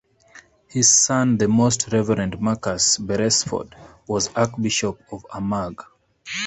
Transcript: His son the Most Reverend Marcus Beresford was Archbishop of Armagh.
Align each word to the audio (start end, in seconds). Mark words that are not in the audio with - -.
His 0.67 0.91
son 0.91 1.37
the 1.37 1.47
Most 1.47 1.89
Reverend 1.93 2.39
Marcus 2.41 2.97
Beresford 2.97 3.75
was 4.07 4.33
Archbishop 4.35 4.99
of 5.11 5.27
Armagh. 5.31 5.83